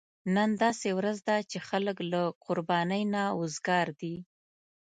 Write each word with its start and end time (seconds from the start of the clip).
نن 0.35 0.49
داسې 0.63 0.89
ورځ 0.97 1.17
ده 1.27 1.37
چې 1.49 1.57
خلک 1.67 1.97
له 2.11 2.21
قربانۍ 2.45 3.03
نه 3.13 3.23
وزګار 3.39 3.87
دي. 4.01 4.15